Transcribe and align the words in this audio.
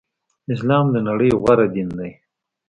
اسلام 0.53 0.85
د 0.93 0.95
نړی 1.07 1.29
غوره 1.41 1.67
دین 1.73 1.89
دی. 1.99 2.11